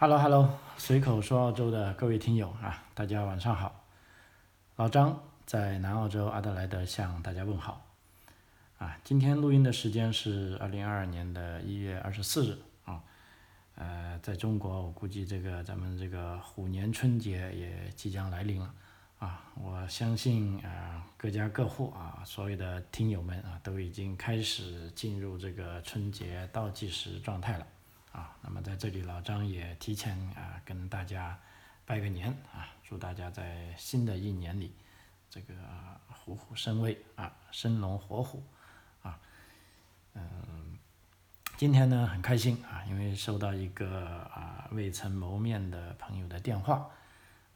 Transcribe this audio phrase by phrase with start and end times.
[0.00, 3.84] Hello Hello，随口说澳洲的各位听友啊，大家晚上好。
[4.76, 7.84] 老张在南澳洲阿德莱德向大家问好。
[8.78, 13.02] 啊，今天录音的时间是二零二二年的一月二十四日啊。
[13.74, 18.72] 呃，在中国，我估计这个咱们这个虎年春节也即将来临了。
[19.18, 27.66] 啊，我相信啊，各家各户啊，所有的听友们啊，都已经开始进入这个春节倒计时状态了。
[28.12, 31.38] 啊，那么在这里，老张也提前啊，跟大家
[31.84, 34.74] 拜个年啊，祝大家在新的一年里，
[35.30, 35.54] 这个
[36.08, 38.42] 虎虎生威啊，生龙活虎
[39.02, 39.18] 啊。
[40.14, 40.78] 嗯，
[41.56, 46.88] 今天呢很开心啊，因为收到一个啊未曾谋面的朋友的电话。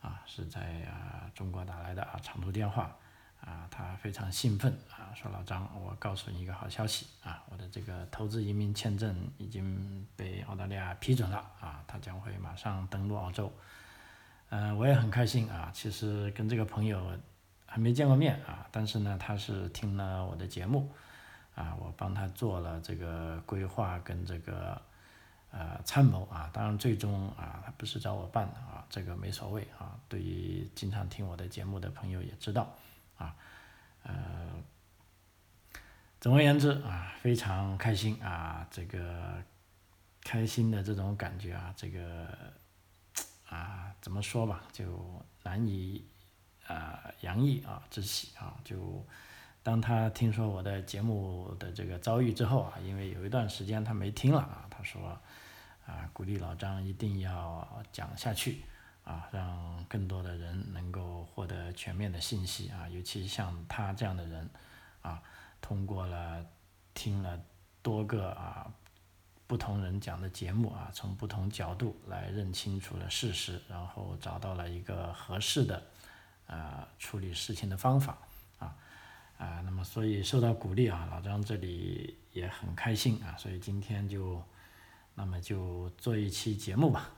[0.02, 2.96] 啊，是在啊中国打来的啊长途电话，
[3.42, 13.52] 啊他非常兴奋啊，说老张，我告诉你一个好消息啊，我的这个投资移民签证已经被澳大利亚批准了啊，他将会马上登陆澳洲，
[14.50, 17.18] 嗯，我也很开心啊，其实跟这个朋友
[17.66, 20.90] 还没见过面啊，但是呢，他是听了我的节目，
[21.54, 24.80] 啊，我帮他做了这个规划跟这个。
[25.54, 29.94] 呃，参谋啊，当然最终啊，他不是找我办的啊，这个没所谓啊。
[30.08, 32.74] 对于经常听我的节目的朋友也知道
[33.16, 33.36] 啊，
[34.02, 34.62] 呃，
[36.20, 39.42] 总而言之啊，非常开心啊，这个
[40.22, 42.28] 开心的这种感觉啊，这个
[43.48, 46.04] 啊，怎么说吧，就难以
[46.66, 48.58] 啊洋溢啊之喜啊。
[48.64, 49.06] 就
[49.62, 55.18] 当他听说我的节目的这个遭遇之后啊，因为有一段时间他没听了啊，他说。
[55.84, 58.62] 啊，鼓励老张一定要讲下去
[59.04, 64.48] 啊，让更多的人能够获得全面的信息啊，尤其像他这样的人
[65.02, 65.22] 啊，
[65.60, 66.44] 通过了
[66.94, 67.40] 听了
[67.82, 68.72] 多个啊
[69.46, 75.82] 不同人讲的节目啊，从不同角度来认清楚了事实，然后找到了一个合适的
[76.46, 78.18] 啊处理事情的方法
[78.58, 78.76] 啊
[79.38, 84.42] 啊，那么所以受到鼓励啊，老张这里也很开心啊，所以今天就。
[85.14, 87.10] 那么就做一期节目吧，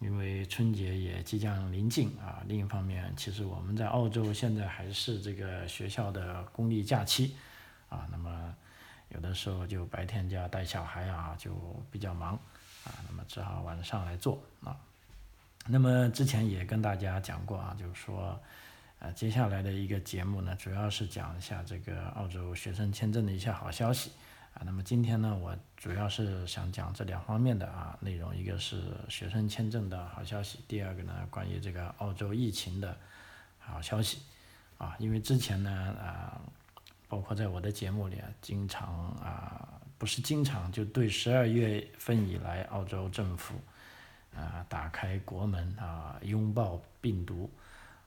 [0.00, 2.42] 因为春节也即将临近啊。
[2.46, 7.36] 另一方面，其实我们在澳洲现在还是这个学校的公立假期，
[7.88, 8.54] 啊，那么
[9.10, 11.54] 有的时候就白天就要带小孩啊，就
[11.90, 12.34] 比较忙，
[12.84, 14.76] 啊，那么只好晚上来做啊。
[15.66, 18.40] 那么之前也跟大家讲过啊，就是说，
[18.98, 24.12] 呃，接下来的一个节目呢，主要是讲一下这个澳洲学生签证的一些好消息。
[24.52, 32.96] 啊，那么今天呢，我主要是想讲这两方面的啊内容，一个是学生签证的好消息，第二个呢，关于这个澳洲疫情的
[33.58, 34.18] 好消息，
[34.76, 36.40] 啊，因为之前呢，啊，
[37.08, 43.54] 包括在我的节目里啊，经常啊，不是经常，就对十二月份以来澳洲政府
[44.34, 47.48] 啊打开国门啊，拥抱病毒，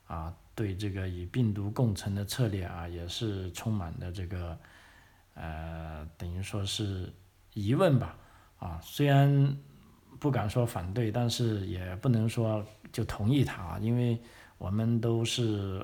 [0.07, 4.59] 啊，对这个与病毒共存的策略啊，也是充满的这个。
[5.35, 7.11] 呃，等于说是
[7.53, 8.15] 疑问吧，
[8.59, 9.57] 啊，虽然
[10.19, 14.21] 不敢说反对，但是也不能说就同意他啊，因为
[14.59, 15.83] 我们都是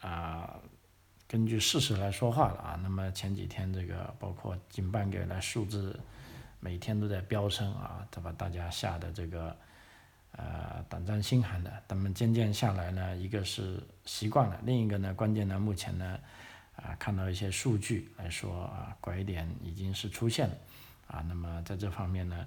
[0.00, 0.54] 啊
[1.26, 2.78] 根据事实来说话的啊。
[2.82, 5.98] 那么前几天这个包括近半个月来数字
[6.60, 9.56] 每天都在飙升啊，这把大家吓得这个
[10.32, 11.72] 呃胆战心寒的。
[11.88, 16.18] 那么渐渐下来呢，一个是习惯了，另一个呢，关键呢，目前呢。
[16.84, 20.54] 啊，看到一些数据来说啊，拐点已经是出现了，
[21.06, 22.44] 啊，那么在这方面呢，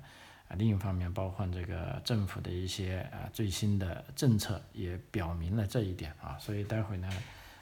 [0.50, 7.07] 啊，另一方面包括这个政府的一些啊最新的政策也表明了这一点啊，所以待会呢，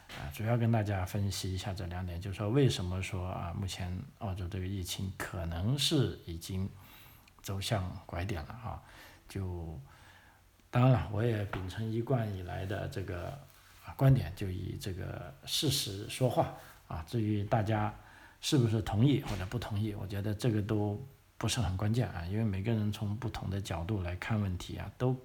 [0.10, 6.68] 啊，主要跟大家分析一下这两点，就是说为什么说啊，目前澳洲这个疫情可能是已经
[7.44, 8.82] 走向拐点了啊，
[9.30, 9.80] 就
[10.72, 13.40] 当然了，我也秉承一贯以来的这个。
[13.96, 16.54] 观点就以这个事实说话
[16.88, 17.04] 啊。
[17.08, 17.94] 至于大家
[18.42, 21.02] 是不是同意或者不同意，我觉得这个都
[21.38, 22.26] 不是很关键啊。
[22.26, 25.16] 因为每个人从不同的角度来看问题啊，都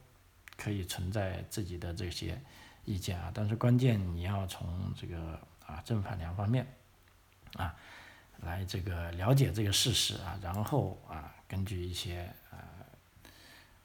[0.56, 2.40] 可以存在自己的这些
[2.84, 3.32] 意见啊。
[3.34, 6.66] 但是关键你要从这个啊正反两方面
[7.54, 7.74] 啊
[8.40, 12.67] 来这个了解这个事实啊，然后啊根据一些啊。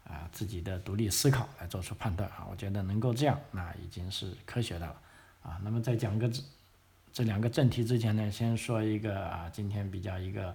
[0.03, 5.01] 啊，自己的独立思考来做出判断啊，我觉得能够这样，那已经是科学的了
[5.41, 5.59] 啊。
[5.63, 6.43] 那么在讲个这
[7.13, 10.53] 这两个正题之前呢，先说一个啊，今天比较一个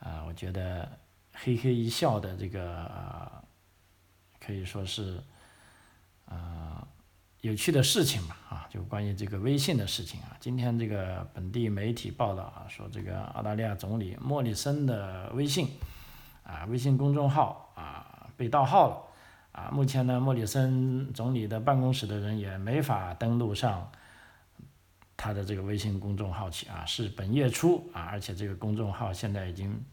[0.00, 0.90] 啊，我觉得
[1.32, 3.30] 嘿嘿一笑的这个
[4.40, 5.22] 可以说是
[6.26, 6.86] 啊
[7.42, 10.36] 有趣的事情吧啊，就关于这个微信的事情啊。
[10.40, 15.68] 今天这个本地媒体报道啊，说这个澳大利亚总理莫里森的微信
[16.42, 17.67] 啊，微信公众号。
[18.38, 18.96] 被盗号了，
[19.50, 23.90] 啊，目前呢，莫里森总理的办公室的人也没法登录上
[25.16, 29.84] 他的这个微信公众号去啊，是本月初啊，而且这个公众号现在已经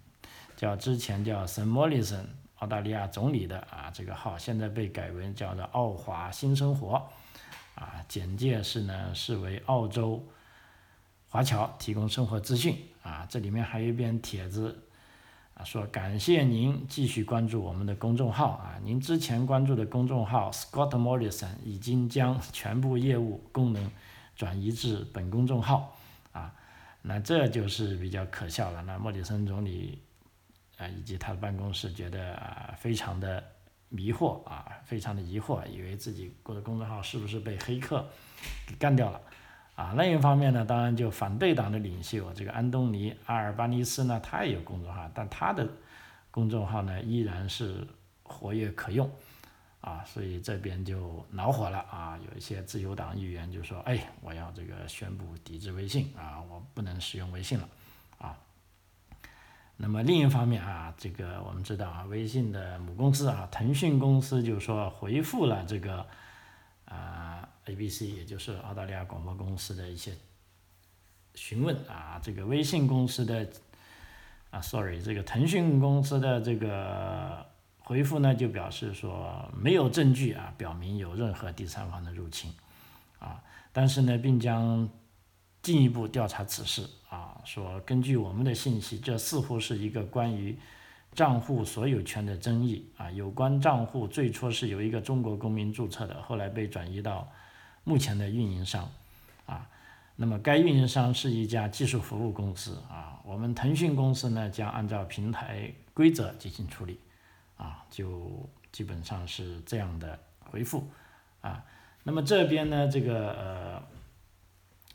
[0.55, 2.23] 叫之前叫森莫里森
[2.59, 7.09] 澳大利亚总理的啊这个号，现在被改为叫做澳华新生活，
[7.73, 10.23] 啊，简介是呢是为澳洲
[11.29, 14.83] 华侨提供生活资讯啊，这里面还有一篇帖子。
[15.55, 23.89] 啊，说感谢您继续关注我们的公众号啊，您之前关注的公众号 Scott Morrison 已经将全部业务功能
[24.35, 25.97] 转移至本公众号
[26.33, 26.53] 啊，
[27.01, 28.83] 那这就是比较可笑了。
[28.83, 30.01] 那莫里森总理
[30.77, 33.41] 啊以及他的办公室觉得啊非常的
[33.87, 38.05] 迷惑啊，非常的疑惑，以为自己过的公众号是不是被黑客
[38.67, 39.21] 给干掉了。
[39.75, 45.67] 啊，另一方面呢，当然就反对党的领袖这个安东尼阿尔巴尼斯呢，他也有公众号，但他的
[46.31, 47.85] 公众号呢依然是
[48.23, 49.11] 活跃可用，
[49.81, 57.67] 啊，所以这边就恼火了啊，有一些自由党议员就说，哎，我要这个宣布抵制微信啊，我不能使用微信了，
[58.17, 58.37] 啊，
[59.75, 66.07] 那么另一方面啊，这个我们知道啊，微信的母公司啊，腾讯公司就说回复了这个
[66.85, 67.34] 啊。
[67.65, 70.13] ABC 也就是澳大利亚广播公司的一些
[71.33, 73.47] 询问啊，这个微信公司的
[74.49, 77.45] 啊，sorry，这个腾讯公司的这个
[77.79, 82.53] 回复呢，就表示说没有证据啊，表明有任何第三方的入侵
[83.19, 84.89] 啊，但是呢，并将
[85.61, 90.57] 进一步调查此事啊，说根据我们的信息，这似乎是一个关于。
[91.13, 97.31] 账户所有权的争议啊，有关账户最初是由一个中国公民注册的，后来被转移到
[97.85, 98.91] 目前的运营商
[99.45, 99.69] 啊。
[100.17, 103.21] 那么该运营商是一家技术服务公司啊。
[103.23, 106.99] 我们腾讯公司呢将按照平台规则进行处理
[107.55, 110.85] 啊，就基本上是这样的回复
[111.39, 111.63] 啊。
[112.03, 113.83] 那么这边呢，这个呃，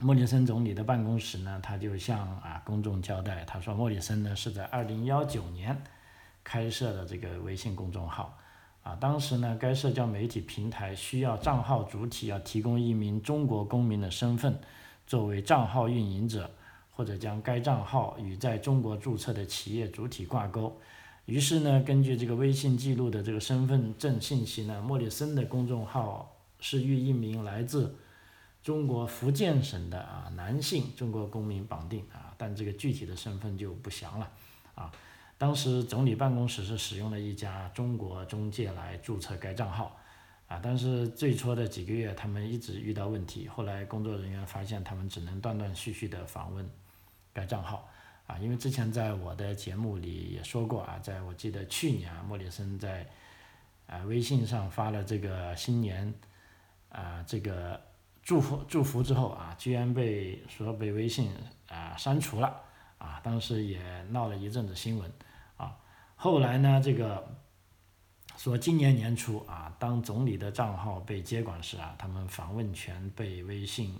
[0.00, 5.82] 莫里森总理的办公室呢，他就向啊公众交代，他说莫里森呢是在二零幺九年。
[6.42, 8.37] 开设的这个微信公众号，
[8.90, 14.58] 啊，当时呢，该社交媒体平台需要账号主体要提供一名中国公民的身份，
[15.06, 16.50] 作为账号运营者，
[16.90, 20.76] 或者将该账号与在中国注册的企业主体挂钩。
[21.26, 27.94] 于是呢，根据这个微信记录的这个身份证信息呢，莫里森的公众号是与一名来自
[28.60, 34.28] 中国福建省的啊男性中国公民绑定啊，但这个具体的身份就不详了
[34.75, 34.90] 啊。
[35.40, 39.98] 当时总理办公室是使用了一家中国中介来注册该账号，
[40.48, 46.69] 啊，但是最初的几个月他们一直遇到问题，后来工作人员发现他们只能断断续续的访问
[47.32, 47.88] 该账号，
[48.26, 53.08] 啊，因为之前在我的节目里也说过啊，在我记得去年啊，莫里森在
[53.87, 56.12] 啊微信上发了这个新年
[56.90, 57.81] 啊这个
[58.22, 61.32] 祝福祝福之后啊，居然被说被微信
[61.66, 62.60] 啊删除了，
[62.98, 65.10] 啊，当时也闹了一阵子新闻。
[66.22, 67.34] 后来呢，这个
[68.37, 73.99] 说今年年初啊，当总理的账号被接管时啊，他们访问权被微信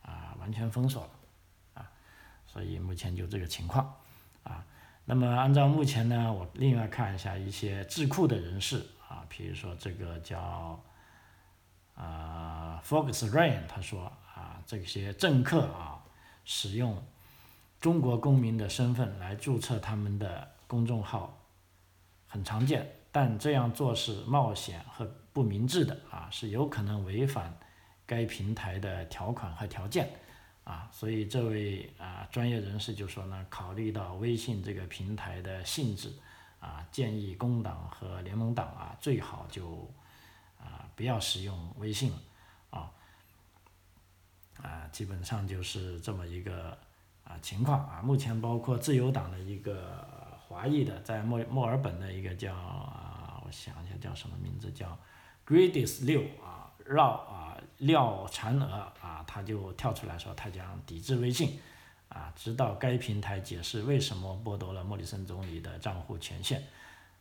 [0.00, 1.10] 啊完全封锁了
[1.74, 1.90] 啊，
[2.46, 3.94] 所以目前就这个情况
[4.44, 4.64] 啊。
[5.04, 10.82] 那么按照目前呢，我另外看一下一些智库的人士啊，比如说这个叫
[11.94, 16.02] 啊 Fox Rain，他说啊，这些政客啊
[16.46, 17.04] 使用
[17.78, 21.38] 中国公民的身份来注册他们的公众号。
[22.32, 27.54] 很常见，但这样做是冒险和不明智的啊，是有可能违反
[28.06, 30.08] 该平台的条款和条件
[30.64, 30.88] 啊。
[30.90, 36.10] 所以这位啊专业人士就说呢，考虑到微信这个平台的性质
[36.58, 39.86] 啊，建议工党和联盟党啊最好就
[40.58, 42.18] 啊不要使用微信了
[42.70, 42.90] 啊
[44.62, 46.70] 啊，基本上就是这么一个
[47.24, 48.00] 啊情况啊。
[48.00, 50.21] 目前包括自由党的一个。
[50.52, 54.98] 华裔的，在墨墨尔本的一个叫啊，我想一下叫什么名字，叫
[55.46, 61.58] Gradis 六啊，绕啊廖婵娥啊，他就跳出来说，他将抵制微信
[62.10, 66.62] 啊，直到该平台解释为什么剥夺了莫里森总理的账户权限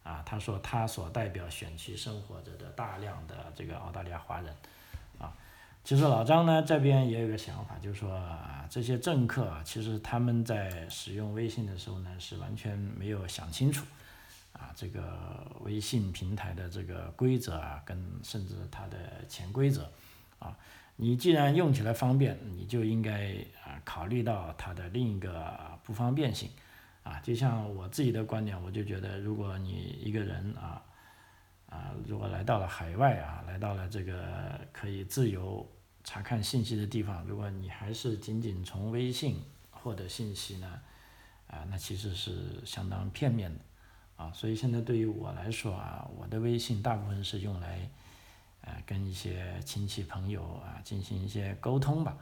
[0.03, 0.21] 啊。
[0.25, 4.53] 他说他所代表选区生活着的大量的这个澳大利亚华人
[5.17, 5.33] 啊。
[5.83, 13.83] 其实老张呢这边也有个想法，就是说啊，这些政客啊，其实他们在使用微信的时候呢，是完全没有想清楚，
[14.53, 18.97] 啊，这个微信平台的这个规则啊，跟甚至它的
[19.27, 19.91] 潜规则，
[20.37, 20.55] 啊，
[20.95, 23.33] 你既然用起来方便，你就应该
[23.65, 26.47] 啊考虑到它的另一个不方便性，
[27.03, 30.81] 啊，就像我自己的观点，我就觉得，如果你一个人啊。
[31.71, 35.65] 啊，如果来到了海外啊，来到了这个可以自由
[36.03, 40.81] 查看信息的地方，如果你还是仅仅从微信获得信息呢，
[41.47, 43.61] 啊，那其实是相当片面的，
[44.17, 47.89] 啊，所以现在对于我来说啊，我的微信大部分是用来，
[48.61, 52.17] 呃，跟一些亲戚朋友啊进行一些沟通吧，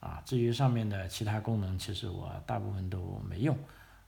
[0.00, 3.56] 啊，至于上面的其他功能，其实我大部分都没用，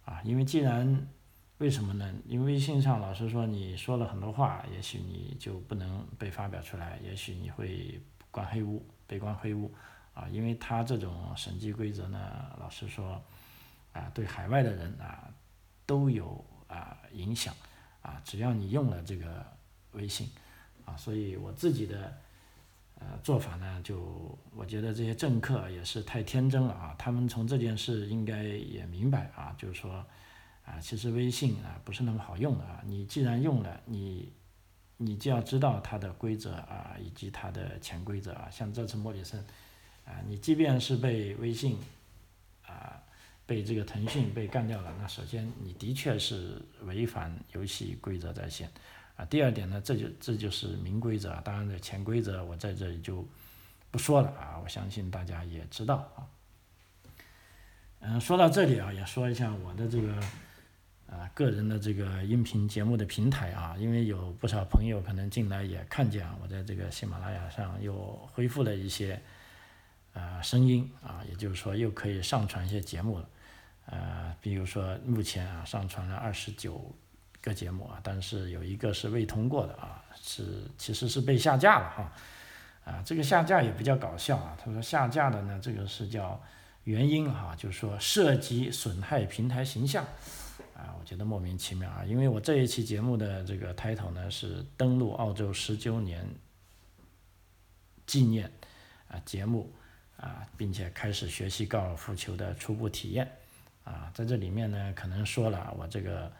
[0.04, 1.08] 啊，因为既然
[1.58, 2.12] 为什么呢？
[2.26, 8.00] 因为微信上老师说你说了很多话，也许你就不能被发表出来，也许你会
[8.32, 9.72] 关黑屋，被关黑屋，
[10.14, 12.18] 啊，因为他这种审计规则呢，
[12.58, 13.22] 老师说，
[13.92, 15.32] 啊，对海外的人啊
[15.86, 17.54] 都有啊影响，
[18.02, 19.46] 啊，只要你用了这个
[19.92, 20.28] 微信，
[20.84, 22.12] 啊，所以我自己的
[22.98, 30.04] 呃做法呢，就我觉得这些政客也是太天真了啊，他们从这件事应该也明白啊，就是说。
[30.64, 32.82] 啊，其实微信啊不是那么好用的啊。
[32.86, 34.32] 你既然用了，你
[34.96, 38.48] 你就要知道它的规则啊，以及它的潜规则啊。
[38.50, 39.38] 像这次莫里森，
[40.06, 41.76] 啊，你即便是被微信
[42.66, 42.98] 啊
[43.44, 48.66] 被这个腾讯被干掉了，那首先你的确是违反游戏规则在先
[49.16, 49.24] 啊。
[49.26, 53.22] 第二点呢，这就这就是明规则，当然的潜规则我在这里就
[53.90, 54.58] 不说了啊。
[54.64, 56.24] 我相信大家也知道啊。
[58.00, 60.18] 嗯，说到这里啊，也说一下我的这个。
[61.14, 67.94] 啊，个人的这个音频节目的平台啊，因为有不少朋友可能进来也看见啊我在这个喜马拉雅上又
[68.32, 69.22] 恢复了一些
[70.12, 73.28] 呃声音啊，也就是说又可以上传一些节目了。
[73.86, 76.92] 呃，比如说目前啊上传了二十九
[77.40, 82.12] 个节目啊，但是有一个是未通过的啊，是其实是被下架了哈。
[82.84, 86.42] 啊，这个下架也比较搞笑啊，他说下架的呢，这个是叫
[86.84, 90.04] 原因哈，就是说涉及损害平台形象。
[90.74, 96.26] 啊，我觉得莫名其妙啊，因为我这一期节目的这个 title 呢是登陆澳洲十周年
[98.06, 98.50] 纪念
[99.08, 99.72] 啊节目
[100.16, 103.30] 啊，并且开始学习高尔夫球的初步体验
[103.84, 106.30] 啊，在这里面呢可能说了我这个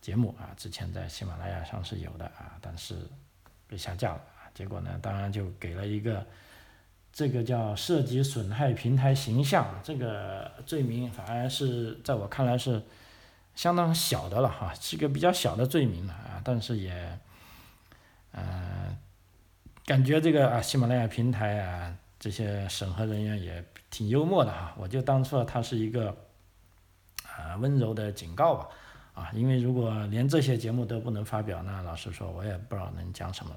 [0.00, 2.96] 节目啊之前在喜马拉雅上是有的啊，但是
[3.66, 6.26] 被下架了啊，结果呢当然就给了一个
[7.12, 12.82] 这个叫涉及损害平台形象这个罪名，反而是在我看来是。
[13.56, 17.18] 相当小的了哈，是个比较小的罪名了啊，但是也，
[18.32, 18.94] 呃，
[19.86, 26.14] 感觉这个啊，喜马拉雅平台啊，这些审核人员也挺幽默的哈，我就当做它是一个
[27.24, 28.68] 啊温柔的警告吧，
[29.14, 33.56] 啊，因为如果连这些节目都不能发表，那老实说，我也不知道能讲什么，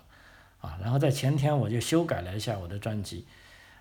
[0.61, 3.27] 啊，然后在前天我就修改了一下我的专辑，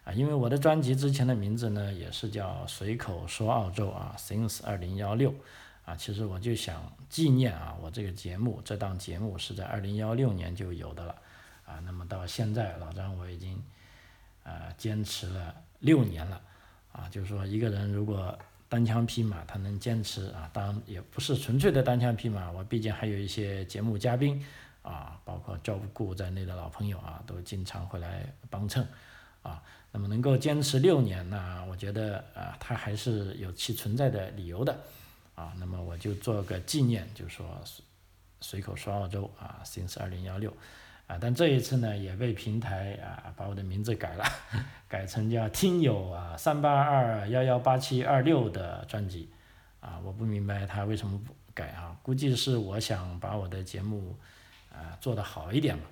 [0.03, 5.33] 啊，因为我的专辑之前的名字呢也是叫随口说澳洲啊，since 二零幺六。
[5.89, 11.15] 啊，其实我就想纪念啊，我这个节目，这档节目是在二零幺六年就有的了，
[11.65, 13.59] 啊，那么到现在老张我已经，
[14.43, 16.39] 呃，坚持了六年了，
[16.93, 24.45] 啊，就是说一个人如果单枪匹马，他能坚持啊，当然也不是纯粹的单枪匹马，我毕竟还有一些节目嘉宾，
[24.83, 28.87] 啊，包括赵顾在内的老朋友啊，都经常会来帮衬，
[29.41, 34.79] 啊，那么能够坚持六年呢，我觉得啊，他还是有其存在的理由的。
[35.39, 37.47] 啊，那么我就做个纪念，就说
[38.41, 40.53] 随口说澳洲啊，since 二零幺六
[41.07, 44.25] 啊，但这一次呢也被平台啊把我的名字改了，
[44.89, 49.29] 改成叫听友啊三八二幺幺八七二六的专辑
[49.79, 54.17] 啊，我不明白他为什么不改啊，估计是我想把我的节目
[54.73, 55.85] 啊做得好一点嘛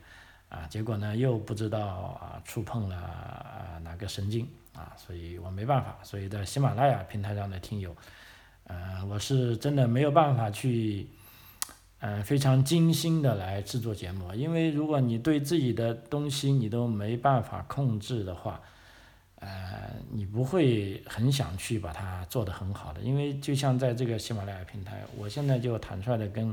[0.48, 7.94] 啊，结果呢又不知道啊触碰了啊哪个神经啊，所以我没办法，所以在喜马拉雅平台上的听友。
[8.68, 11.06] 呃，我是真的没有办法去，
[12.00, 18.60] 呃，非常精心的来制作节目，因为如果你对自己的东西你都没办法控制的话，
[19.36, 19.48] 呃，
[20.10, 26.52] 你不会很想去把它做得很好的，因为就像在这个喜马拉雅平台，我现在就坦率的跟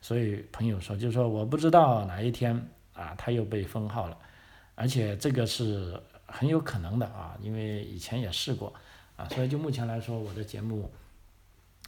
[0.00, 2.54] 所有朋友说，就是说我不知道哪一天
[2.92, 4.16] 啊，它又被封号了，
[4.76, 8.72] 而且这个是很有可能的啊，因为以前也试过
[9.16, 10.88] 啊，所以就目前来说，我的节目。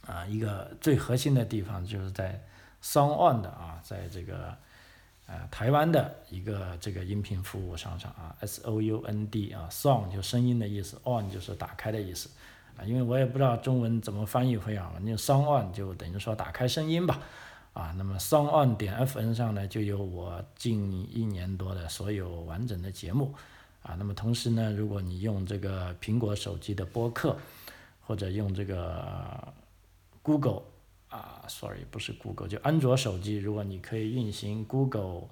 [0.07, 2.41] 啊，一个最核心的地方就是在
[2.83, 4.55] Sound On 的啊，在这个
[5.27, 12.29] 呃台湾的一个这个音频服务商上啊，S O U N D 啊，Sound 就声音的意思，On 就是打开的意思。
[12.77, 17.19] 啊，因为我也不知道中文怎么翻译会啊，那 Sound On 就等于说打开声音吧。
[17.73, 23.33] 啊，那么 Sound On 点 F N 上呢就有我近一年多的所有完整的节目。
[23.83, 27.37] 啊，那么同时呢，如果你用这个苹果手机的播客
[28.05, 29.53] 或者用这个
[30.21, 30.63] Google
[31.09, 35.23] 啊，sorry，不是 Google，就安卓手机，如果你可以运行 Google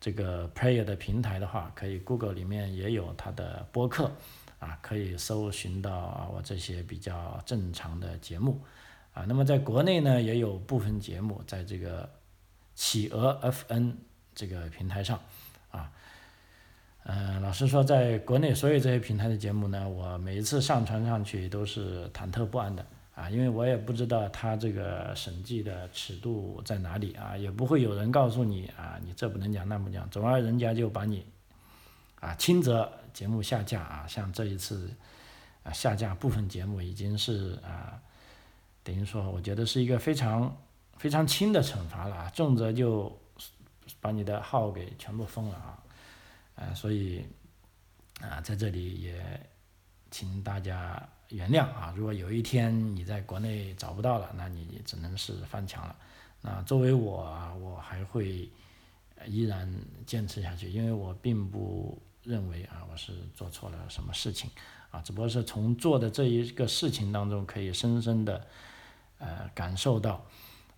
[0.00, 4.10] 这个 Player 的平台的话，可以 Google 里面也有它的播客，
[4.58, 8.62] 啊，可以搜寻到我这些比较正常的节目，
[9.12, 12.08] 啊，那么在国内呢，也有部分节目在这个
[12.74, 13.94] 企鹅 FN
[14.34, 15.20] 这个平台上，
[15.70, 15.92] 啊，
[17.04, 22.84] 嗯，老实说，在国内所有这些平台的节目呢，我每一次上传上去都是忐忑不安的。
[23.16, 31.24] 啊，因为我也不知道他这个审计的尺度在哪里啊，也不会有人告诉你啊，你这不能讲那不能讲，总而人家就把你
[32.20, 34.94] 啊轻则节目下架啊，像这一次
[35.62, 37.98] 啊下架部分节目已经是啊，
[38.84, 40.54] 等于说我觉得是一个非常
[40.98, 43.18] 非常轻的惩罚了啊，重则就
[43.98, 45.82] 把你的号给全部封了啊，
[46.56, 47.24] 啊，所以
[48.20, 49.40] 啊在这里也
[50.10, 51.02] 请大家。
[51.30, 51.92] 原谅啊！
[51.96, 55.96] 如果有一天你在国内找不到了，那你只能是翻墙了。
[56.40, 58.48] 那作为我啊，我还会
[59.26, 59.68] 依然
[60.06, 64.48] 坚持下去，因为我并不认为啊我是做错了什么事情
[64.92, 68.46] 啊，只不过是从做的这一个事情当中，可以深深的
[69.18, 70.24] 呃感受到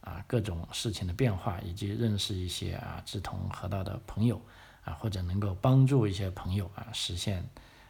[0.00, 4.40] 啊各种事情的变化，以及认识一些啊志同合道的朋友
[4.82, 7.46] 啊，或者能够帮助一些朋友啊实现。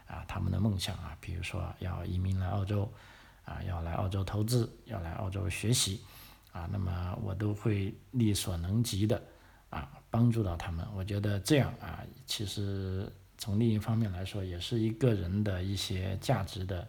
[0.08, 2.90] 啊，他们的梦想啊，比如说要移民来澳洲，
[3.44, 6.00] 啊，要来澳洲投资，要来澳洲学习，
[6.50, 9.22] 啊，那么我都会力所能及的
[9.68, 10.86] 啊，帮助到他们。
[10.96, 16.88] 我觉得这样啊，其实从另一方面来说，也是一个人的一些价值的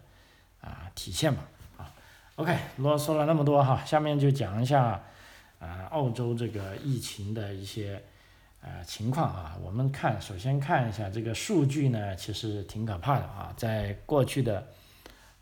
[0.62, 1.42] 啊体现吧。
[1.76, 1.92] 啊
[2.36, 5.02] ，OK，啰嗦了那么多哈，下面就讲一下
[5.58, 8.02] 啊，澳洲这个疫情的一些。
[8.62, 13.54] 呃，情况啊，我们看，首先看一下这个数据呢，其实挺可怕的啊。
[13.56, 14.68] 在过去的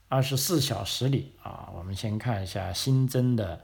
[0.09, 3.61] 二十四小时里啊，我们先看一下新增的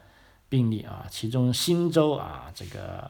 [0.48, 3.08] 病例啊，其中新州啊，这个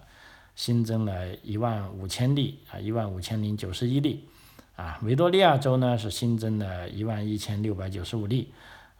[0.54, 4.28] 新增了一万五千例啊，一万五千零九十一例
[4.76, 8.52] 啊，维多利亚州呢是新增了一万一千六百九十五例。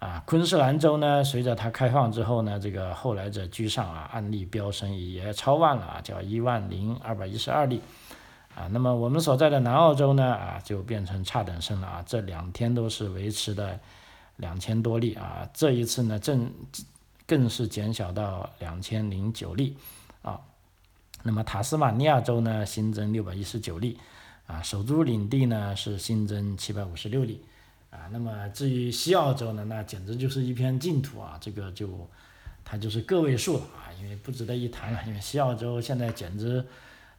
[0.04, 7.80] 啊，昆士兰州呢，随着它开放之后呢，这个后来者居上啊，案例飙升也超万了啊，叫一万零二百一十二例，
[8.54, 13.80] 啊，那么我们所在的南澳洲呢，啊，就变成差等生了啊，这两天都是维持的
[14.36, 16.52] 两千多例啊，这一次呢，正
[17.26, 19.74] 更是减小到两千零九例
[20.20, 20.38] 啊，
[21.22, 23.98] 那么塔斯马尼亚州呢，新增六百一十九例，
[24.46, 27.42] 啊，首都领地呢是新增七百五十六例。
[27.94, 31.38] 啊，那么至于西澳洲呢，那简直就是一片净土啊！
[31.40, 32.10] 这个就
[32.64, 35.00] 它就是个位数了啊，因为不值得一谈了。
[35.06, 36.66] 因为西澳洲现在简直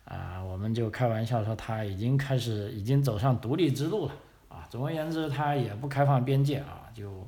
[0.04, 4.14] 啊，我们就开玩笑说它已经开始已经走上独立之路了
[4.50, 4.68] 啊。
[4.70, 7.26] 总而言之，它也不开放边界啊，就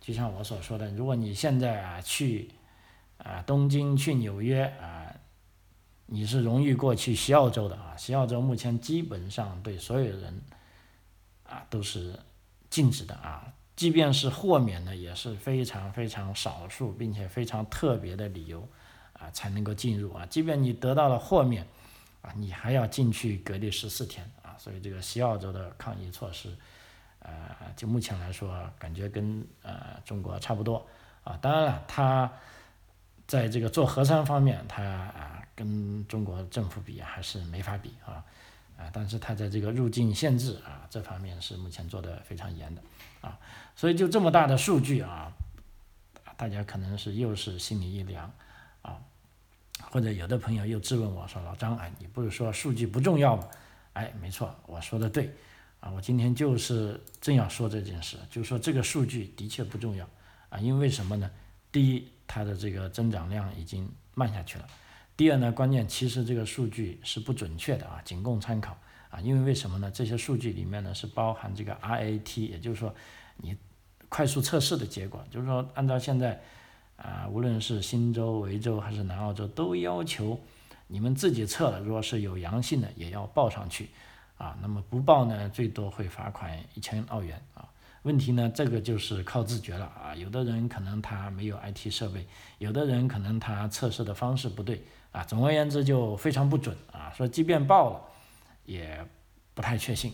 [0.00, 2.50] 就像我所说的，如果你现在啊去
[3.18, 5.06] 啊东京去纽约啊，
[6.06, 7.94] 你是容易过去西澳洲的啊。
[7.96, 10.42] 西澳洲目前基本上对所有人
[11.44, 12.18] 啊都是。
[12.72, 18.66] 禁止的啊，即便是豁免呢，也是非常非常少数，并且非常特别的理由
[19.12, 20.24] 啊才能够进入啊。
[20.24, 21.66] 即便你得到了豁免
[22.22, 24.56] 啊，你还要进去隔离十四天啊。
[24.56, 26.48] 所以这个西澳洲的抗疫措施，
[27.18, 27.30] 呃，
[27.76, 30.86] 就目前来说，感觉跟呃中国差不多
[31.24, 31.38] 啊。
[31.42, 32.32] 当然了，它
[33.26, 38.24] 在这个做核酸方面，它啊跟中国政府比还是没法比啊。
[38.92, 42.82] 但是它在这个入境限制啊这方面是目前做的非常严的，
[43.20, 43.38] 啊，
[43.76, 45.32] 所以就这么大的数据啊，
[46.36, 48.32] 大家可能是又是心里一凉，
[48.82, 48.98] 啊，
[49.90, 53.48] 或者有的朋友又质问我说，老张，哎，你不是说数据不重要吗？
[53.94, 55.30] 哎，没错，我说的对，
[55.80, 60.08] 啊，我今天就是正要说这件事，就是说这个数据的确不重要，
[60.48, 61.30] 啊，因为什么呢？
[61.70, 64.66] 第一，它的这个增长量已经慢下去了。
[65.22, 68.76] 第二呢，关键其实这个数据是不准确的啊，仅供参考
[69.08, 69.88] 啊，因为为什么呢？
[69.88, 72.92] 这些数据里面呢是包含这个 RAT，也就是说
[73.36, 73.56] 你
[74.08, 76.40] 快速测试的结果，就是说按照现在
[76.96, 80.40] 啊，无论是新州、维州还是南澳洲，都要求
[80.88, 83.90] 你们自己测了，如果是有阳性的也要报上去
[84.38, 87.40] 啊，那么不报呢，最多会罚款一千澳元。
[88.02, 92.26] 问题呢，这个就是靠自觉了啊，有的人可能他没有 IT 设备，
[92.58, 94.84] 有的人可能他测试的方式不对。
[95.12, 98.00] 啊，总而言之就非常不准啊，说即便报了，
[98.64, 99.06] 也
[99.52, 100.10] 不太确信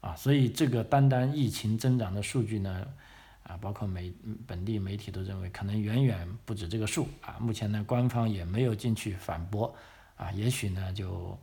[0.00, 2.86] 啊，所以这个单单疫情增长的数据呢，
[3.42, 4.12] 啊，包括媒
[4.46, 9.74] 本地媒体都认为可能远远不止这个数啊，目前呢官方也没有进去反驳
[10.16, 11.36] 啊，也许呢就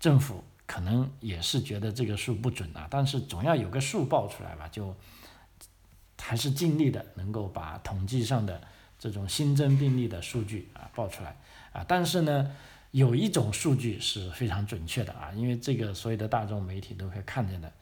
[0.00, 4.96] 政府可能也是觉得这个数不准啊，但是总要有个数报出来吧，就
[6.20, 8.60] 还是尽力的能够把统计上的
[8.98, 11.36] 这种新增病例的数据啊报出来
[11.72, 12.54] 啊，但是呢，
[12.90, 17.72] 有一种数据是非常准确的啊，因为这个所有的大众媒体都会看见的，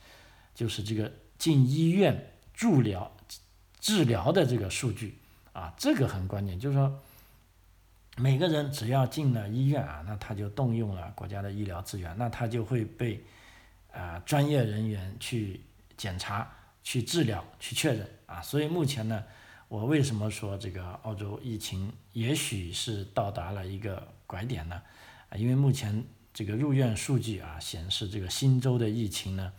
[0.55, 3.11] 就是这个进医院治疗
[3.81, 5.18] 治疗的这个数据
[5.53, 7.01] 啊，这个很关键，就是说
[8.16, 13.25] 每个人只要进了医院啊，那他就动用了国家的医疗资源，那他就会被
[13.92, 15.61] 啊专业人员去
[15.96, 16.51] 检查、
[16.87, 19.25] 去治疗、去确认啊，所以目前呢。
[19.68, 24.81] 我为什么说这个澳洲疫情也许是到达了一个拐点呢？
[25.29, 29.53] 啊，因为目前这个入院数据啊显示，这个新州的疫情呢，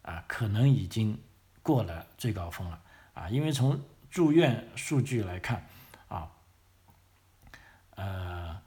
[0.00, 1.18] 啊可能已经
[1.62, 2.80] 过了最高峰了
[3.12, 3.78] 啊，因为从
[4.10, 5.66] 住院数据来看，
[6.08, 6.32] 啊，
[7.96, 8.58] 呃，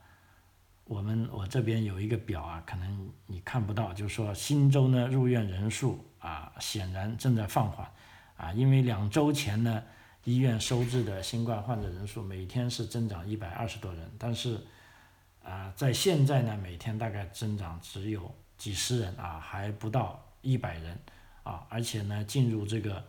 [0.84, 7.90] 我们我这边有一个表啊，可能你看不到，就是说新州呢入院人数啊显然正在放缓
[8.36, 9.82] 啊，因为两周前呢。
[10.28, 14.60] 医院收治的新冠患者人数每天是增长一百二十多人，但是，
[15.40, 20.98] 啊，在现在呢，每天大概增长只有几十人啊，还不到一百人
[21.44, 23.04] 啊，而且呢，进入这个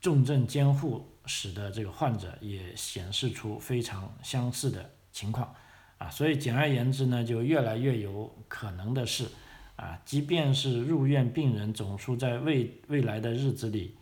[0.00, 5.52] 重症监护室的这个患者也显示出非常相似的情况
[5.98, 9.26] 啊，所以简而言之呢，就越来越有可能的是，
[9.76, 13.96] 啊，即便是入院病人总数在未未来的日子里。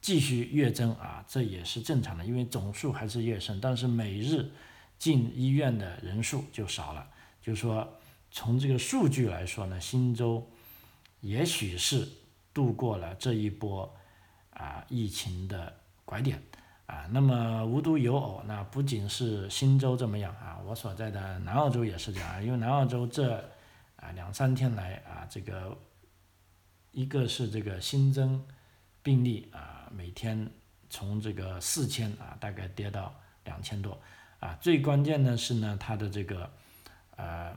[0.00, 4.48] 继续跃增啊，这也是正常的，因为总数还是跃升，但是每日
[4.96, 7.04] 进医院的人数就少了。
[7.42, 7.98] 就是说，
[8.30, 10.48] 从这个数据来说呢，新州
[11.20, 12.08] 也许是
[12.54, 13.92] 度过了这一波
[14.50, 16.40] 啊疫情的拐点
[16.86, 17.08] 啊。
[17.10, 23.44] 那么无独有偶，那不仅是新州这么样啊，我所在的南澳洲也是这样啊，因为南澳洲这
[23.98, 25.78] 啊两三天来啊，这个
[26.92, 28.46] 一个是这个新增
[29.02, 29.90] 病例啊。
[29.90, 30.50] 每天
[30.90, 33.98] 从这个四千啊，大概跌到两千多
[34.38, 34.56] 啊。
[34.60, 36.50] 最关键的是呢，他的这个
[37.16, 37.56] 呃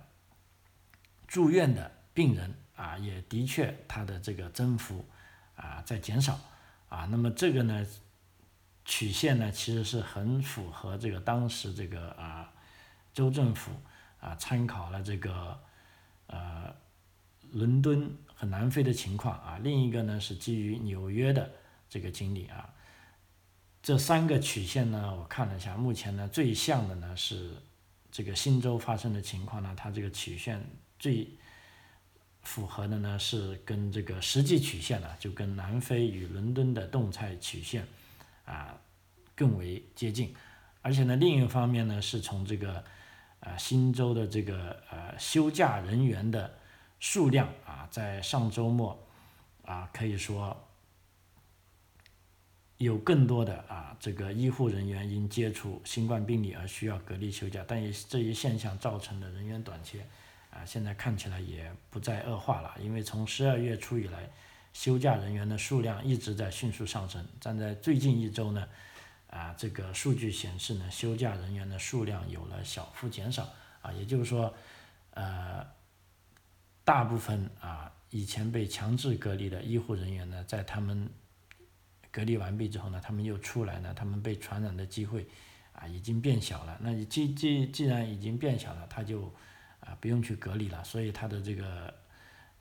[1.28, 5.06] 住院的病人啊，也的确他的这个增幅
[5.56, 6.40] 啊在减少
[6.90, 7.06] 啊。
[7.12, 7.86] 那么这个呢
[8.86, 12.52] 曲线呢，其实是很符合这个当时这个啊
[13.14, 13.72] 州政府
[14.20, 15.60] 啊参考了这个
[16.32, 16.76] 呃
[17.52, 19.60] 伦敦和南非的情况啊。
[19.62, 21.52] 另一个呢是基于纽约的。
[21.94, 22.74] 这个经历啊，
[23.84, 27.52] 这三个曲线呢，我看了一下，目前呢最像的呢是
[28.10, 30.66] 这个新州发生的情况呢，它这个曲线
[30.98, 31.30] 最
[32.44, 37.86] 符合的呢是跟这个实际曲线呢，就跟南非与伦敦的动态曲线
[38.46, 38.80] 啊
[39.36, 40.34] 更为接近，
[40.82, 42.82] 而且呢另一方面呢是从这个
[43.42, 46.52] 啊新州的这个呃休假人员的
[47.00, 48.98] 数量啊，在上周末
[49.66, 50.58] 啊可以说。
[52.78, 60.04] 有更多的啊，这个医护人员因接触新冠病例而需要隔离休假，但也这一现象造成的人员短缺，
[60.50, 62.74] 啊，现在看起来也不再恶化了。
[62.82, 64.28] 因为从十二月初以来，
[64.74, 67.24] 休假人员的数量一直在迅速上升。
[67.40, 68.68] 站在最近一周呢，
[69.32, 73.50] 啊，这个数据显示呢，休假人员的数量有了小幅减少，
[73.82, 74.54] 啊，也就是说，
[75.12, 75.66] 呃，
[76.84, 81.10] 大部分啊以前被强制隔离的医护人员呢，在他们
[82.12, 85.26] 隔离完毕之后呢，他们又出来呢，他们被传染的机会
[85.72, 86.78] 啊已经变小了。
[86.82, 89.34] 那既既既然已经变小了，他就
[89.80, 90.84] 啊不用去隔离了。
[90.84, 91.94] 所以他的这个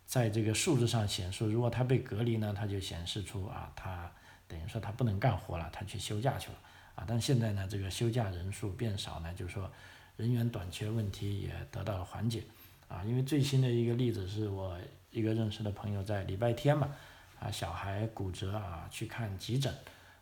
[0.07, 4.13] 在这个数字上显示，如果他被隔离呢，他就显示出啊他
[4.51, 6.57] 等于说他不能干活了，他去休假去了
[6.97, 7.05] 啊。
[7.07, 9.71] 但现在呢，这个休假人数变少呢，就是说
[10.17, 12.43] 人员短缺问题也得到了缓解
[12.89, 13.05] 啊。
[13.05, 14.77] 因为最新的一个例子是我
[15.13, 16.95] 一个认识的朋友在礼拜天嘛。
[17.43, 19.75] 啊，小孩骨折啊，去看急诊，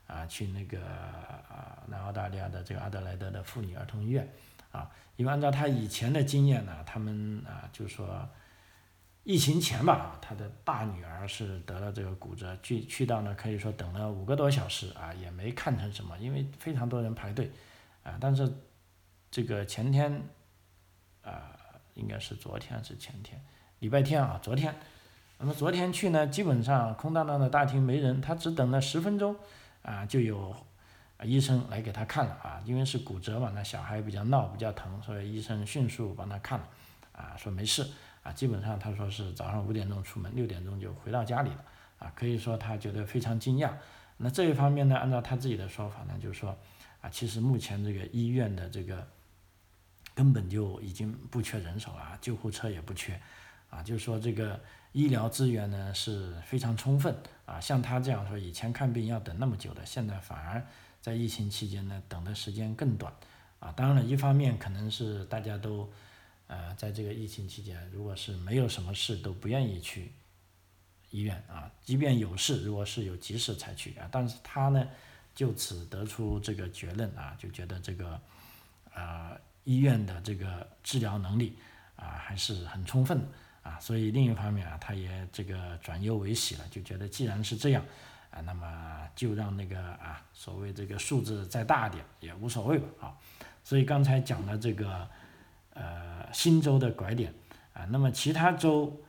[0.07, 4.33] 啊，去那个啊，南澳大利亚的这个阿德莱德的妇女儿童医院，
[4.71, 8.29] 啊，因为按照他以前的经验呢，他们啊，就是说，
[9.29, 17.51] 疫情前吧，他的大女儿是得了这个骨折，去去到呢，可以说等了五个多小时啊，也没看成什么，因为非常多人排队，
[18.03, 18.51] 啊，但是
[19.31, 20.23] 这个前天，
[21.21, 21.53] 啊，
[21.93, 23.39] 应该是昨天还是前天，
[23.81, 24.75] 礼拜天啊，昨天。
[25.37, 29.37] 那么昨天去呢，基本上空荡荡的大厅没人，他只等了十分钟，
[29.83, 30.57] 啊，就有
[31.23, 36.69] 医生来给他看了啊，因为是骨折嘛，那小孩比较闹，比较疼，所以医生迅速帮他看了，
[37.13, 37.87] 啊，说没事，
[38.29, 41.65] 啊，基本上他说是早上五点钟出门，六点钟就回到家里了，
[41.99, 43.73] 啊，可以说他觉得非常惊讶。
[44.19, 46.57] 那这一方面呢，按照他自己的说法呢，就是说，
[47.01, 49.07] 啊，其实目前这个医院的这个
[50.15, 53.21] 根本就已经不缺人手了，救护车也不缺，
[53.71, 54.61] 啊，就是说这个。
[54.93, 57.15] 医疗资源呢是非常充分
[57.45, 60.65] 啊，像他这样说，以前看病要等那么久的，现在反而
[61.03, 63.13] 在疫情期间呢等的时间更短
[63.61, 65.89] 啊，当然了，一方面可能是大家都，
[66.49, 70.11] 呃，在这个疫情期间，如果是没有什么事，都不愿意去
[71.11, 74.09] 医院啊，即便有事，如果是有急事才去啊。
[74.11, 74.85] 但是他呢，
[75.35, 78.21] 就此得出这个结论啊，就觉得这个，
[78.93, 81.57] 呃，医院的这个治疗能力
[81.95, 83.29] 啊还是很充分的
[83.63, 87.85] 啊，所以另一方面啊，他也这个转忧为喜了，就觉得既然是这样。
[88.31, 93.17] 啊，那么就让那个啊，所谓这个数字再大点也无所谓吧，啊，
[93.65, 95.09] 所以刚才讲的这个
[95.79, 97.33] 呃新州的拐点
[97.73, 99.01] 啊，那么其他州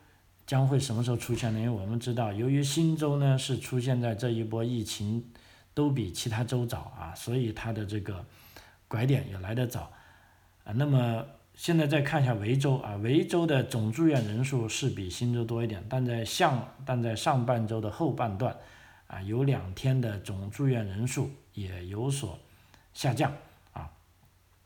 [0.45, 1.59] 将会什么时候出现呢？
[1.59, 5.25] 因为我们知道，由于新州呢是出现在这一波疫情
[5.73, 8.23] 都比其他州早啊，所以它的这个
[8.87, 9.91] 拐点也来得早
[10.63, 10.71] 啊。
[10.73, 18.55] 那么现在再看一下维州啊，维州的总住院人数是比新州多一点，但在上但在上半周的后半段。
[19.07, 22.37] 啊，有两天的总住院人数也有所
[22.93, 23.33] 下降
[23.73, 23.89] 啊。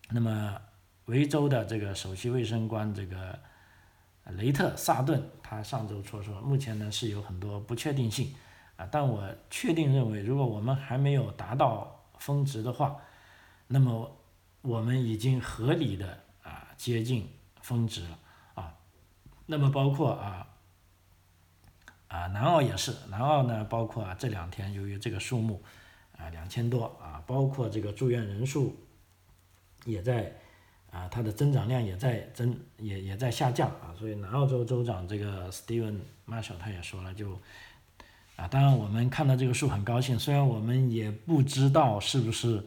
[0.09, 0.59] 那么
[1.05, 3.39] 维州的这个首席卫生官这个
[4.25, 8.33] 雷特萨顿，他上周说说，目前呢是有很多不确定性
[8.75, 12.97] 啊，但我确定认为，如果我们还没有达到峰值的话，
[13.67, 14.17] 那么
[14.61, 17.29] 我们已经合理的啊接近
[17.61, 18.19] 峰值了
[18.55, 18.75] 啊。
[19.45, 20.47] 那么包括啊。
[22.07, 25.63] 啊，南澳也是，南澳呢，包括啊这两天由于这个数目
[26.15, 28.77] 啊两千多啊，包括这个住院人数
[29.85, 30.31] 也在
[30.93, 37.37] 啊，它的增长量也在增，也也在下降啊，所以南澳洲州长这个 Steven Marshall 他也说了，就
[38.35, 42.63] 啊，当然我们看到这个数很高兴，虽然我们也不知道是不是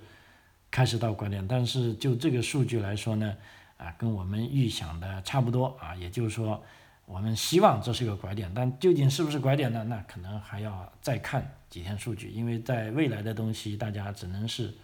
[0.70, 3.36] 开始到拐点，但是就这个数据来说呢，
[3.76, 6.62] 啊，跟我们预想的差不多啊，也就是说。
[7.08, 9.84] 我们希望这是一个拐点，但究竟是不是拐点呢？
[9.84, 14.74] 那可能还要再看几天数据，因为在未来的东西，大家只能是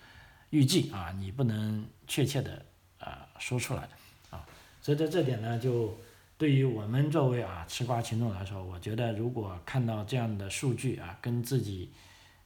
[0.51, 2.65] 预计啊，你不能确切的
[3.43, 3.89] 说出来
[4.31, 4.47] 啊。
[4.81, 5.99] 所以在这点呢，就
[6.39, 11.91] 对于我们作为啊吃瓜群众来说，我觉得如果看到这样的数据啊，跟自己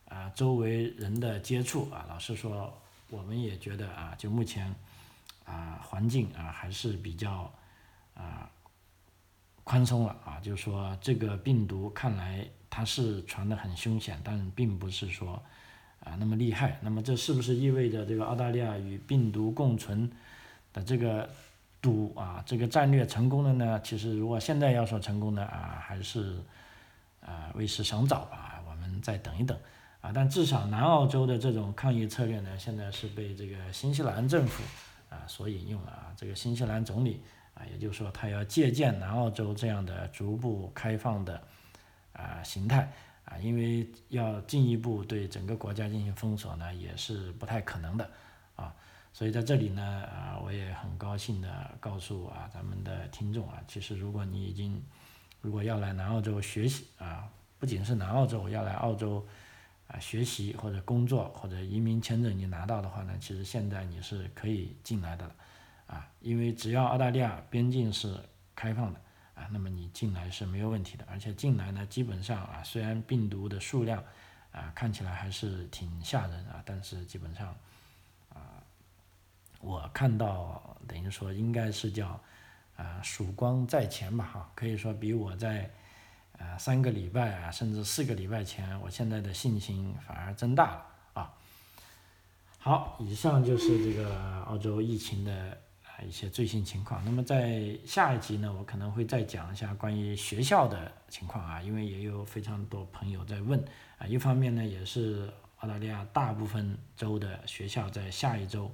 [0.08, 2.72] 啊周围人的接触啊，老实说，
[3.10, 4.74] 我们也觉得啊，就目前
[5.44, 7.52] 啊环境啊还是比较
[8.14, 8.50] 啊。
[9.68, 15.42] 宽松了啊，就是说这个病毒看来它是传的很凶险，但并不是说
[15.98, 16.78] 啊那么厉害。
[16.82, 20.08] 那么这是不是意味着这个澳大利亚与病毒共存
[20.76, 21.26] 的这个
[21.80, 23.80] 赌啊这个战略成功了呢？
[23.82, 26.36] 其实如果现在要说成功呢啊，还是
[27.24, 29.58] 啊为时尚早吧，我们再等一等
[30.02, 30.12] 啊。
[30.14, 34.62] 但至少南澳洲的这种抗疫策略呢，现在是被这个新西兰政府
[35.08, 37.22] 啊所引用了啊，这个新西兰总理。
[37.58, 41.40] 啊，也就是说，他要借鉴南澳洲这样的逐步开放的
[42.12, 42.92] 啊形态
[43.24, 48.10] 啊，因为要进一步对整个国家进行封锁呢，也是不太可能的。
[49.16, 54.84] 所以在这里呢，啊，我也很高兴的告诉啊咱们的听众啊，其实如果你已经
[55.40, 57.26] 如果要来南澳洲学习啊，
[57.58, 59.26] 不仅是南澳洲要来澳洲
[59.88, 65.34] 啊学习或者工作或者移民签证你拿到的话呢，其实现在你是可以进来的了。
[65.86, 68.14] 啊，因为只要澳大利亚边境是
[68.54, 69.00] 开放的
[69.34, 71.06] 啊，那么你进来是没有问题的。
[71.08, 74.04] 而且进来呢，基本上啊，虽然病毒的数量
[74.52, 77.56] 啊看起来还是挺吓人啊，但是基本上，
[79.60, 82.20] 我看到等于说应该是叫
[82.76, 85.70] 啊曙光在前吧哈，可以说比我在
[86.38, 91.34] 啊三个礼拜啊甚至四个礼拜前，我现在的信心反而增大了啊。
[92.58, 95.32] 好，以上就是这个澳洲疫情的
[95.82, 96.02] 啊。
[96.06, 97.02] 一些最新情况。
[97.06, 103.58] 那么在下一集呢，我可能会再讲一下关于学校的情况啊，因为也有非常多朋友在问
[103.96, 104.06] 啊。
[104.06, 108.70] 一方面呢，也是澳大利亚大部分州的学校在下一周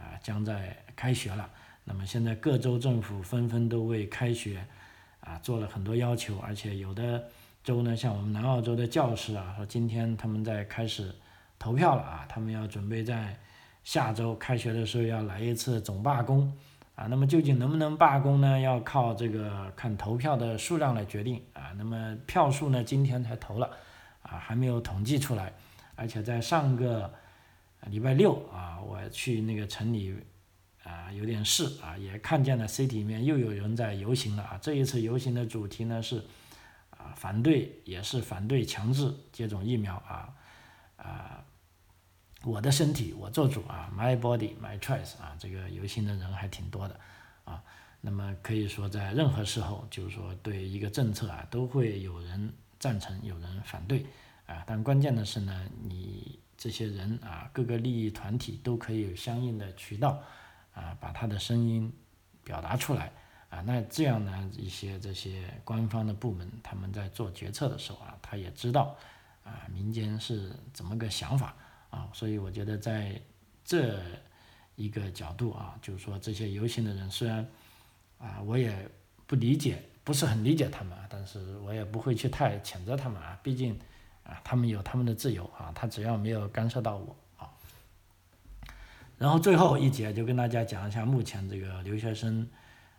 [0.00, 1.48] 啊将在开学了。
[1.84, 4.64] 那么现在各州政府纷纷都为开学
[5.20, 7.22] 啊做了很多要求，而且有的
[7.62, 11.14] 州呢，像我们南澳洲的教师啊，说今天他们在开始
[11.58, 13.36] 投票了啊，他们要准备在。
[13.82, 16.52] 下周开学的时候要来一次总罢工，
[16.94, 18.60] 啊，那么究竟能不能罢工呢？
[18.60, 21.72] 要靠这个看投票的数量来决定啊。
[21.78, 23.70] 那么票数呢，今天才投了，
[24.22, 25.54] 啊，还没有统计出来。
[25.96, 27.10] 而且在上个
[27.86, 30.14] 礼拜六啊，我去那个城里
[30.82, 34.58] 啊有点事啊，也看见了 C T 里面又有人在游行了啊。
[34.60, 36.24] 这一次游行的主题呢是
[36.90, 40.34] 啊反对，也是反对强制接种疫苗啊
[40.96, 41.44] 啊。
[42.42, 46.98] 我的身体我做主啊，My body my choice 啊，这个游行的人还挺多的
[47.44, 47.62] 啊。
[48.00, 54.06] 那么可以说在任何时候，就是说对一个政策啊，都会有人赞成，有人反对
[54.46, 54.64] 啊。
[54.66, 60.22] 但关键的是呢，你这些人啊，各个利益团体都可以有相应的渠道
[60.74, 61.90] 啊，把他的声音
[62.44, 63.10] 表达出来
[63.48, 63.62] 啊。
[63.62, 68.94] 那这样呢，一些这些官方的部门他们在做决策的时候啊，他也知道
[69.42, 71.56] 啊民间是怎么个想法
[71.88, 72.10] 啊。
[72.12, 73.18] 所以我觉得在
[73.64, 73.98] 这
[74.76, 77.48] 一个角度啊，就是说这些游行的人虽然
[78.18, 78.86] 啊，我也
[79.26, 83.80] 不理解，不是很理解他们，但是我也不会去太谴责他们啊，毕竟。
[84.30, 87.50] 啊，他们有他们的自由啊，他只要没有干涉到我啊。
[89.18, 92.48] 然后最后一节就跟大家讲一下目前这个留学生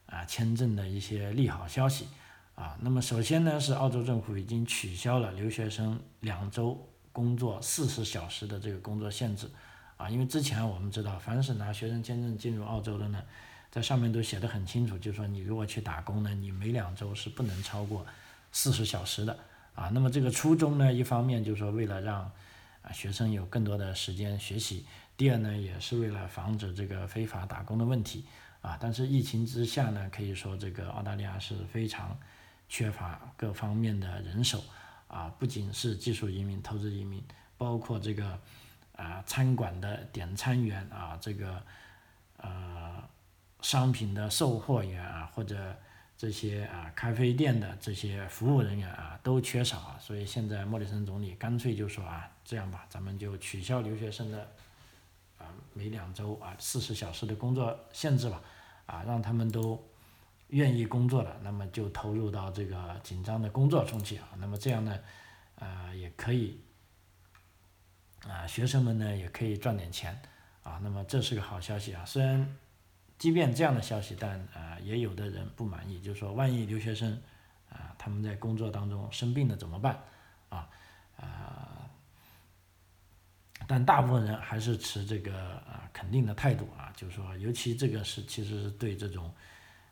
[0.08, 2.08] 啊签证的一些利好消息
[2.56, 2.78] 啊。
[2.82, 9.50] 那么首先呢是澳洲政府已经取消了留学生两周工作四十小时的这个工作限制
[9.96, 13.24] 啊，因为之前我们知道，凡是拿学生签证进入澳洲的呢，
[13.70, 18.06] 在上面都写的很清楚，就是说你如果去打工呢，你每两周是不能超过
[18.52, 19.40] 四十小时的。
[19.74, 22.30] 啊，那么这个初衷呢，一方面就是说为了让
[22.82, 28.26] 啊学生有更多的时间学习，第二呢也是为了防止这个非法打工的问题
[28.62, 28.78] 啊。
[28.80, 32.16] 但是疫情之下呢，可以说这个澳大利亚是非常
[32.68, 34.62] 缺乏各方面的人手
[35.08, 37.24] 啊，不仅是技术移民、投资移民，
[37.58, 38.38] 包括这个
[38.98, 41.64] 啊餐馆的点餐员啊，这个
[42.38, 43.02] 呃
[43.62, 45.76] 商品的售货员啊，或者。
[46.22, 54.48] 这些啊，咖啡店的这些服务人员啊，都缺少啊，所以现在莫里森总理干脆就说啊，这样吧，咱们就取消留学生的
[55.40, 58.40] 啊每两周啊四十小时的工作限制吧，
[58.86, 59.84] 啊，让他们都
[60.50, 65.00] 愿意工作了，那么就投入到这个紧张的工作中去啊，那么这样呢，
[65.58, 66.62] 啊也可以
[68.28, 70.22] 啊学生们呢也可以赚点钱
[70.62, 72.48] 啊，那么这是个好消息啊，虽然。
[73.22, 77.22] 即便这样的消息，但啊，也有的人不满意，就是说，万一留学生
[77.70, 80.02] 啊，他们在工作当中生病了怎么办？
[80.50, 80.68] 啊
[81.18, 81.88] 啊，
[83.68, 89.32] 但大部分人还是持这个啊肯定的态度啊，就是说，尤其这个是其实是对这种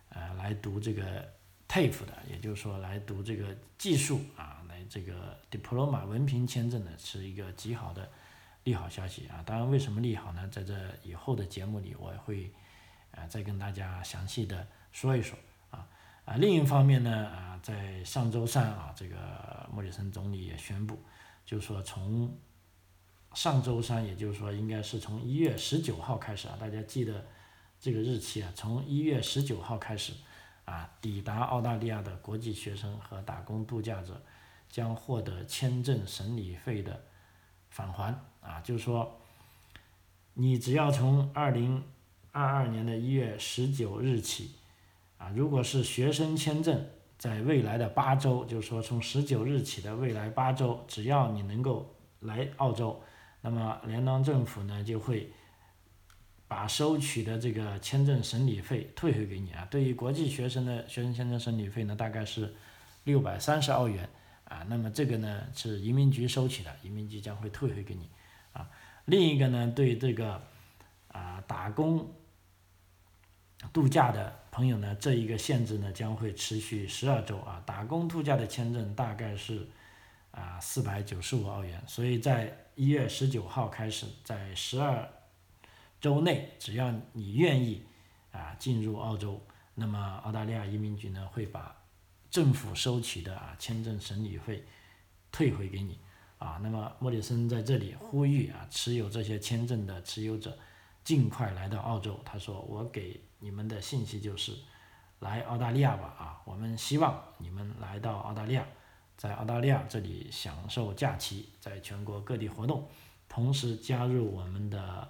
[0.09, 1.23] 呃来读这个
[1.67, 8.09] TAFE 的，也就是说来读这个技术啊，来这个 Diploma 文凭签证的，是一个极好的
[8.63, 9.43] 利好消息啊。
[9.45, 10.49] 当然，为什么利好呢？
[10.51, 12.51] 在这以后的节目里，我会。
[13.11, 15.37] 啊，再跟大家详细的说一说
[15.71, 15.87] 啊
[16.25, 20.97] 啊，另一方面呢啊，在上周三啊，这个莫里森总理也宣布，
[21.45, 22.33] 就是说从
[23.33, 27.25] 上周三，也就是说应该是从一月十九号开始啊，大家记得
[27.79, 30.13] 这个日期啊，从一月十九号开始
[30.65, 34.21] 啊，抵达澳大利亚的国际学生和打工度假者
[34.69, 37.03] 将获得签证审理费的
[37.69, 39.19] 返还啊，就是说
[40.35, 41.83] 你只要从二零。
[42.39, 44.51] 二二年的一月十九日起，
[45.17, 53.03] 啊，如果是学生签证，在未来的八周，就是说从十九日起的未来八周，只要你能够来澳洲，
[53.41, 55.29] 那么联邦政府呢就会
[56.47, 59.67] 把收取的这个签证审理费退回给你啊。
[59.69, 62.55] 对于国际学生的学生签证审理费呢，大概是
[63.03, 64.07] 六百三十澳元
[64.45, 64.65] 啊。
[64.69, 68.09] 那么这个呢是移民局收取的，移民局将会退回给你
[68.53, 68.65] 啊。
[69.03, 70.41] 另一个呢，对这个
[71.09, 72.09] 啊打工。
[73.73, 77.61] 度假的朋友呢，这一个限制呢将会持续十二周啊。
[77.65, 79.67] 打工度假的签证大概是
[80.31, 85.07] 啊四百九十五澳元，所以在一月十九号开始，在十二
[85.99, 87.83] 周内，只要你愿意
[88.31, 89.41] 啊进入澳洲，
[89.75, 91.75] 那么澳大利亚移民局呢会把
[92.31, 94.63] 政府收取的啊签证审理费
[95.31, 95.99] 退回给你
[96.37, 96.59] 啊。
[96.63, 100.57] 那么莫里森在这里呼吁啊，持有这些签证的持有者
[101.03, 102.19] 尽快来到澳洲。
[102.23, 104.53] 他说：“我给。”你们的信息就是，
[105.19, 106.41] 来澳大利亚吧啊！
[106.45, 108.65] 我们希望你们来到澳大利亚，
[109.15, 112.87] 在澳大利亚这里享受假期，在全国各地活动，
[113.27, 115.09] 同时加入我们的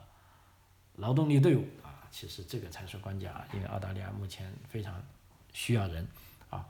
[0.96, 2.06] 劳动力队伍啊！
[2.12, 5.04] 其实这个才是关键啊，因为澳大利亚目前非常
[5.52, 6.08] 需要人
[6.50, 6.66] 啊！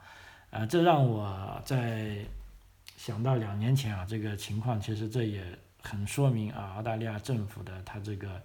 [0.50, 2.24] 啊，这让我在
[2.96, 8.42] 想到两年前啊，这个情况其实这也很说明啊，澳大利亚政府的他这个。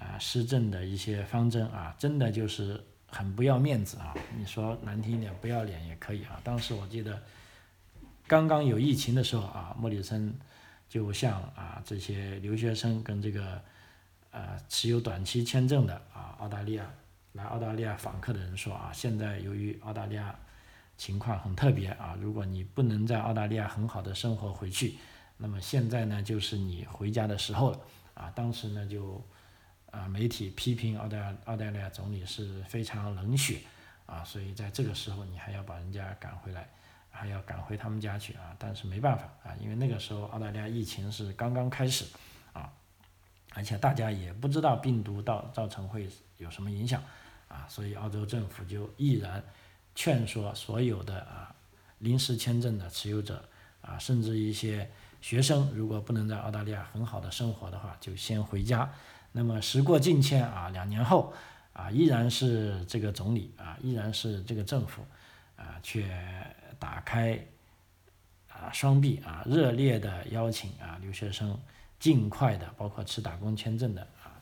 [0.00, 4.14] 啊，施政的一些方针啊，真的就是很不要面子啊！
[4.38, 6.40] 你说难听一点，不要脸也可以啊。
[6.42, 7.22] 当时我记得
[8.26, 10.34] 刚刚有疫情的时候啊，莫里森
[10.88, 13.60] 就向啊这些留学生跟这个
[14.30, 16.90] 呃持有短期签证的啊澳大利亚
[17.32, 20.34] 来澳大利亚访客的人说啊，现在由于澳大利亚
[20.96, 24.94] 情况很特别啊，如果你不能在澳大利亚很好的生活回去，
[25.36, 27.80] 那么现在呢就是你回家的时候了
[28.14, 28.32] 啊。
[28.34, 29.22] 当时呢就。
[29.90, 33.60] 啊，媒体批评澳大澳大利亚总理是非常冷血
[34.06, 36.68] 啊，所以在这个时候你还要把人家赶回来，
[37.10, 42.04] 还要赶回他们家去啊，但是没办法啊，因为那个时候澳大利亚疫情是刚刚开始
[42.52, 42.72] 啊，
[43.54, 47.02] 而且大家也不知道病毒到造成会有什么影响
[47.48, 49.42] 啊，所以澳洲政府就毅然
[49.94, 51.54] 劝说所有的啊
[51.98, 53.48] 临时签证的持有者
[53.80, 58.90] 啊，甚至一些学生，如果不能在澳大利亚很好的生活的话，就先回家。
[59.32, 61.32] 那么时过境迁啊，两年后
[61.72, 65.02] 啊，依然是这个总理啊，依然是这个政府
[65.54, 66.04] 啊，却
[66.80, 67.38] 打开
[68.48, 71.56] 啊双臂啊，热烈的邀请啊留学生
[72.00, 74.34] 尽快的，包括持打工签证的啊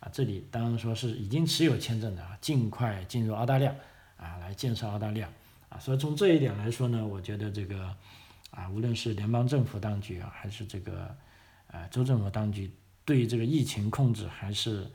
[0.00, 3.74] 啊，这里当然说是已经持有签证的啊，尽快进入澳大利亚
[4.16, 5.28] 啊，来建设澳大利亚
[5.68, 5.78] 啊。
[5.78, 7.94] 所以从这一点来说呢，我觉得这个
[8.52, 11.14] 啊，无论是联邦政府当局啊，还是这个
[11.66, 12.72] 呃州政府当局。
[13.10, 14.88] 对这个疫情控制还是，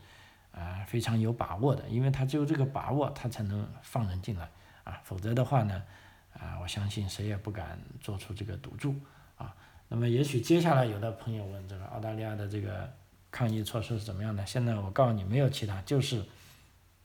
[0.54, 4.50] 呃非常有把握的，因为他只有这个把握，他才能放人进来
[4.86, 5.84] 啊，否则的话呢，
[6.32, 8.96] 啊我相信谁也不敢做出这个赌注
[9.36, 9.54] 啊。
[9.90, 12.90] 那么也许接下来有的朋友问这个澳大利亚的这个
[13.30, 14.46] 抗疫措施是怎么样的？
[14.46, 16.24] 现在我告诉你，没有其他，就是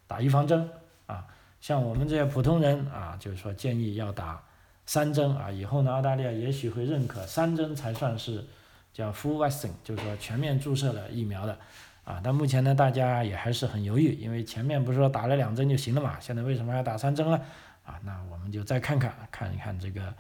[0.06, 0.70] 打预防针
[1.06, 1.26] 啊。
[1.60, 4.40] 像我们这些普通人啊，就是说建议要打
[4.86, 5.50] 三针啊。
[5.50, 8.46] 以后呢，澳大利亚也许会认可三针才算是。
[8.92, 11.58] 叫 full vaccine，就是说全面注射了疫苗的，
[12.04, 17.40] 啊，但目前呢，大家也还是很犹豫，因为前面不是说打了两针就行了嘛，现在为什么要打三针呢？
[17.84, 20.14] 啊，那我们就再看看，看一看这个，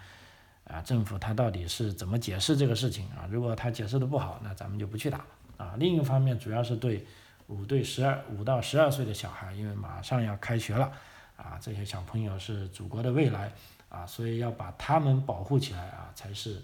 [0.64, 3.28] 啊，政府他到底是怎么解释这个事情啊？
[3.30, 5.24] 如果他解释的不好，那咱们就不去打
[5.56, 5.74] 啊。
[5.78, 7.06] 另一方面，主要是对
[7.48, 10.90] 五对十二五到十二岁的小孩，因为马上要开学了，
[11.36, 13.52] 啊，这些小朋友是祖国的未来，
[13.88, 16.62] 啊，所以要把他们保护起来啊，才是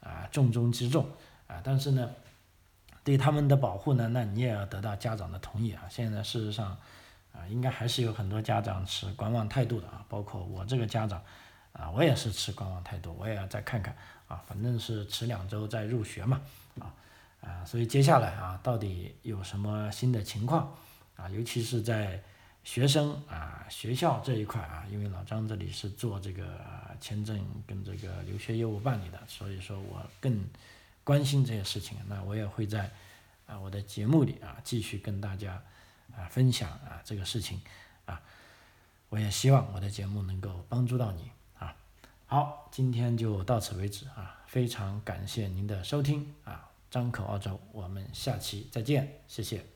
[0.00, 1.06] 啊重中之重。
[1.46, 2.10] 啊，但是呢，
[3.04, 5.84] 对他们的保护呢，那你也要得到家长的同意啊。
[5.88, 6.76] 现在事实上，
[7.32, 11.22] 啊，应该还是有很多家长持观望态度的啊，包括我这个家长，
[11.72, 16.40] 啊，我也是持观望态度，我也要再看看啊，反正是迟两周再入学嘛，
[16.80, 16.92] 啊，
[17.40, 20.74] 啊，所以接下来啊，到底有什么新的情况
[21.14, 22.20] 啊，尤其是在
[22.64, 26.60] 学生啊学校这一块啊，因为老张这里是做这个
[27.00, 30.44] 签证跟这个留学业务办理的，所以说我更。
[31.06, 32.90] 关心这些事情，那我也会在
[33.46, 35.62] 啊我的节目里啊继续跟大家
[36.16, 37.60] 啊分享啊这个事情
[38.06, 38.20] 啊，
[39.08, 41.30] 我也希望我的节目能够帮助到你
[41.60, 41.76] 啊。
[42.26, 49.75] 好，今天就到此为止啊，非常感谢您的收听啊，张口澳洲，我们下期再见，谢谢。